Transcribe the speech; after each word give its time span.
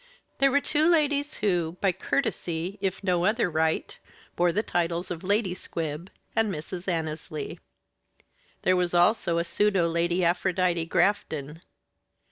There 0.39 0.49
were 0.49 0.59
two 0.61 0.89
ladies 0.89 1.35
who, 1.45 1.77
by 1.79 1.91
courtesy 1.91 2.79
if 2.81 3.03
no 3.03 3.23
other 3.23 3.51
right, 3.51 3.95
bore 4.35 4.51
the 4.51 4.63
titles 4.63 5.11
of 5.11 5.23
Lady 5.23 5.53
Squib 5.53 6.09
and 6.35 6.51
Mrs. 6.51 6.87
Annesley. 6.87 7.59
There 8.63 8.75
was 8.75 8.95
also 8.95 9.37
a 9.37 9.43
pseudo 9.43 9.87
Lady 9.87 10.23
Aphrodite 10.25 10.87
Grafton. 10.87 11.61